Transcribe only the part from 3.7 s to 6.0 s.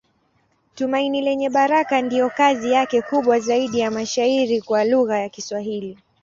ya mashairi kwa lugha ya Kiswahili.